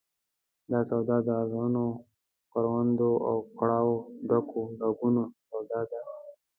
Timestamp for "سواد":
0.89-1.09, 5.47-5.67